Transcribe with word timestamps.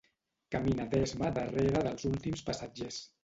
Camina 0.55 0.87
d'esma 0.93 1.29
darrere 1.37 1.85
dels 1.89 2.09
últims 2.13 2.45
passatgers. 2.51 3.01